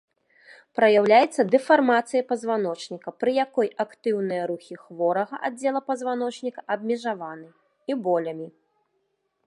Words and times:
Праяўляецца 0.77 1.41
дэфармацыяй 1.55 2.23
пазваночніка, 2.31 3.13
пры 3.23 3.31
якой 3.45 3.67
актыўныя 3.85 4.43
рухі 4.53 4.75
хворага 4.87 5.35
аддзела 5.51 5.81
пазваночніка 5.91 6.59
абмежаваны, 6.77 7.47
і 7.93 8.01
болямі. 8.09 8.47